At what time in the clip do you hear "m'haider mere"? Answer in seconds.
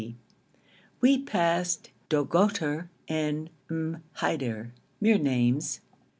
3.69-5.19